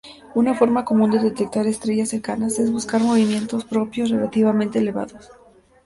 Una 0.33 0.55
forma 0.55 0.83
común 0.83 1.11
de 1.11 1.19
detectar 1.19 1.67
estrellas 1.67 2.09
cercanas 2.09 2.57
es 2.57 2.71
buscar 2.71 3.03
movimientos 3.03 3.65
propios 3.65 4.09
relativamente 4.09 4.79
elevados. 4.79 5.29